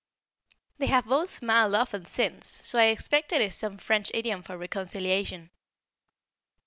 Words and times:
They 0.79 0.87
have 0.87 1.05
both 1.05 1.29
smiled 1.29 1.75
often 1.75 2.05
since 2.05 2.47
so 2.67 2.79
I 2.79 2.85
expect 2.85 3.31
it 3.33 3.39
is 3.39 3.53
some 3.53 3.77
French 3.77 4.09
idiom 4.15 4.41
for 4.41 4.57
reconciliation. 4.57 5.51